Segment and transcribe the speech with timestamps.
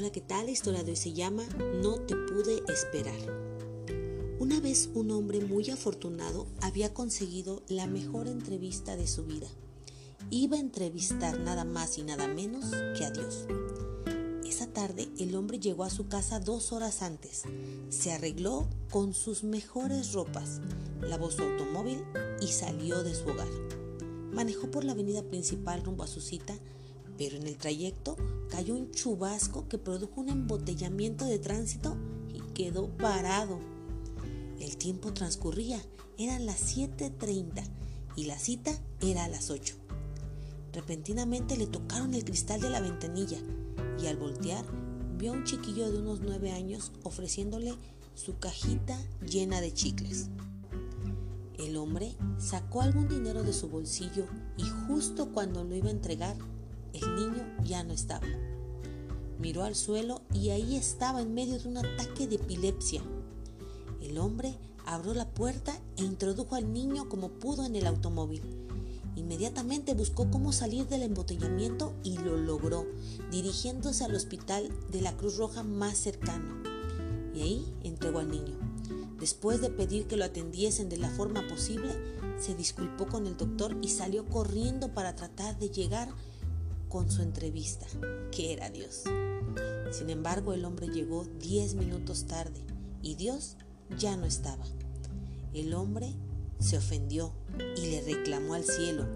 [0.00, 1.44] La historia de se llama
[1.82, 3.20] No te pude esperar.
[4.38, 9.46] Una vez un hombre muy afortunado había conseguido la mejor entrevista de su vida.
[10.30, 13.44] Iba a entrevistar nada más y nada menos que a Dios.
[14.46, 17.42] Esa tarde el hombre llegó a su casa dos horas antes.
[17.90, 20.62] Se arregló con sus mejores ropas,
[21.02, 22.02] lavó su automóvil
[22.40, 23.48] y salió de su hogar.
[24.32, 26.58] Manejó por la avenida principal rumbo a su cita
[27.20, 28.16] pero en el trayecto
[28.48, 31.94] cayó un chubasco que produjo un embotellamiento de tránsito
[32.32, 33.58] y quedó parado.
[34.58, 35.78] El tiempo transcurría,
[36.16, 37.62] eran las 7.30
[38.16, 39.74] y la cita era a las 8.
[40.72, 43.36] Repentinamente le tocaron el cristal de la ventanilla
[44.02, 44.64] y al voltear
[45.18, 47.74] vio a un chiquillo de unos 9 años ofreciéndole
[48.14, 50.30] su cajita llena de chicles.
[51.58, 54.24] El hombre sacó algún dinero de su bolsillo
[54.56, 56.38] y justo cuando lo iba a entregar,
[56.92, 58.26] el niño ya no estaba.
[59.38, 63.02] Miró al suelo y ahí estaba en medio de un ataque de epilepsia.
[64.00, 64.54] El hombre
[64.86, 68.42] abrió la puerta e introdujo al niño como pudo en el automóvil.
[69.16, 72.86] Inmediatamente buscó cómo salir del embotellamiento y lo logró,
[73.30, 76.62] dirigiéndose al hospital de la Cruz Roja más cercano.
[77.34, 78.58] Y ahí entregó al niño.
[79.18, 81.92] Después de pedir que lo atendiesen de la forma posible,
[82.38, 86.08] se disculpó con el doctor y salió corriendo para tratar de llegar
[86.90, 87.86] con su entrevista,
[88.32, 89.04] que era Dios.
[89.92, 92.60] Sin embargo, el hombre llegó diez minutos tarde
[93.00, 93.56] y Dios
[93.96, 94.64] ya no estaba.
[95.54, 96.14] El hombre
[96.58, 97.32] se ofendió
[97.76, 99.06] y le reclamó al cielo,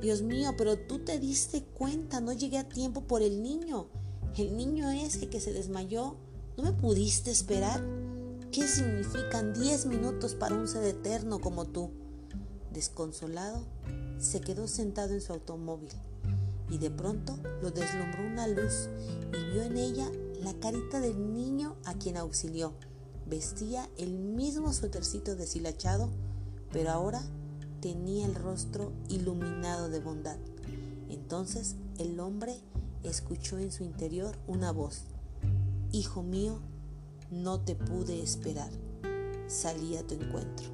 [0.00, 3.88] Dios mío, pero tú te diste cuenta, no llegué a tiempo por el niño.
[4.36, 6.16] El niño ese que se desmayó,
[6.56, 7.82] ¿no me pudiste esperar?
[8.52, 11.90] ¿Qué significan diez minutos para un ser eterno como tú?
[12.72, 13.64] Desconsolado,
[14.18, 15.92] se quedó sentado en su automóvil
[16.72, 18.88] y de pronto lo deslumbró una luz
[19.30, 20.10] y vio en ella
[20.42, 22.72] la carita del niño a quien auxilió.
[23.26, 26.08] Vestía el mismo suétercito deshilachado,
[26.72, 27.20] pero ahora
[27.80, 30.38] tenía el rostro iluminado de bondad.
[31.10, 32.56] Entonces el hombre
[33.02, 35.04] escuchó en su interior una voz.
[35.92, 36.58] Hijo mío,
[37.30, 38.70] no te pude esperar.
[39.46, 40.70] Salí a tu encuentro.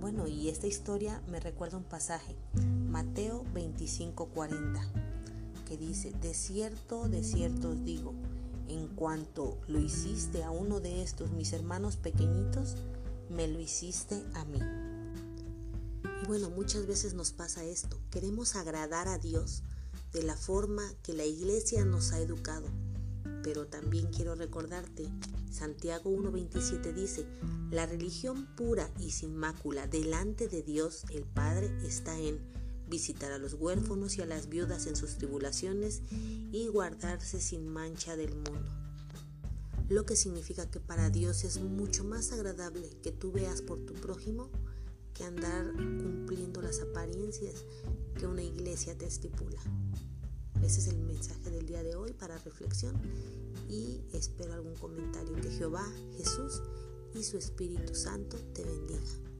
[0.00, 2.36] Bueno, y esta historia me recuerda un pasaje,
[2.94, 4.80] Mateo 25:40,
[5.66, 8.14] que dice, de cierto, de cierto os digo,
[8.68, 12.76] en cuanto lo hiciste a uno de estos mis hermanos pequeñitos,
[13.30, 14.60] me lo hiciste a mí.
[16.22, 19.64] Y bueno, muchas veces nos pasa esto, queremos agradar a Dios
[20.12, 22.68] de la forma que la iglesia nos ha educado,
[23.42, 25.10] pero también quiero recordarte,
[25.50, 27.26] Santiago 1.27 dice,
[27.72, 32.38] la religión pura y sin mácula delante de Dios el Padre está en
[32.88, 36.02] visitar a los huérfanos y a las viudas en sus tribulaciones
[36.52, 38.70] y guardarse sin mancha del mundo.
[39.88, 43.92] Lo que significa que para Dios es mucho más agradable que tú veas por tu
[43.94, 44.48] prójimo
[45.12, 47.64] que andar cumpliendo las apariencias
[48.18, 49.60] que una iglesia te estipula.
[50.62, 52.94] Ese es el mensaje del día de hoy para reflexión
[53.68, 55.34] y espero algún comentario.
[55.36, 55.86] Que Jehová,
[56.16, 56.62] Jesús
[57.14, 59.33] y su Espíritu Santo te bendiga.